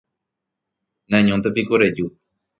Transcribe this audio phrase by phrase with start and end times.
[1.11, 2.05] Neañóntepiko reju